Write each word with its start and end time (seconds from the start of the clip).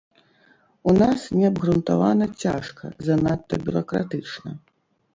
У 0.89 0.95
нас 1.01 1.19
неабгрунтавана 1.41 2.31
цяжка, 2.47 2.93
занадта 3.11 3.63
бюракратычна. 3.69 4.61